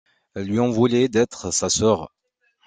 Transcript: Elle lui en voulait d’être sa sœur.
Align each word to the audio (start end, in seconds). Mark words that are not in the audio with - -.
Elle 0.33 0.47
lui 0.47 0.57
en 0.59 0.71
voulait 0.71 1.09
d’être 1.09 1.53
sa 1.53 1.69
sœur. 1.69 2.11